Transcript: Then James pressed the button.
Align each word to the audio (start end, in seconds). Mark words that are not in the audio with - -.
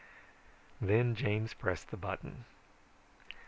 Then 0.81 1.13
James 1.13 1.53
pressed 1.53 1.91
the 1.91 1.95
button. 1.97 2.45